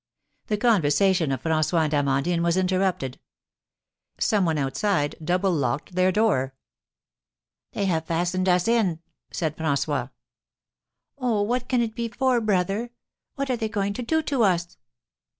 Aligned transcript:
The 0.47 0.57
conversation 0.57 1.31
of 1.31 1.43
François 1.43 1.83
and 1.83 1.93
Amandine 1.93 2.41
was 2.41 2.57
interrupted. 2.57 3.19
Some 4.19 4.45
one 4.45 4.57
outside 4.57 5.15
double 5.23 5.51
locked 5.51 5.93
their 5.93 6.11
door. 6.11 6.55
"They 7.73 7.85
have 7.85 8.07
fastened 8.07 8.49
us 8.49 8.67
in," 8.67 8.99
said 9.29 9.55
François. 9.55 10.09
"Oh, 11.19 11.43
what 11.43 11.69
can 11.69 11.81
it 11.83 11.93
be 11.93 12.07
for, 12.09 12.41
brother? 12.41 12.89
What 13.35 13.51
are 13.51 13.57
they 13.57 13.69
going 13.69 13.93
to 13.93 14.01
do 14.01 14.23
to 14.23 14.41
us?" 14.41 14.79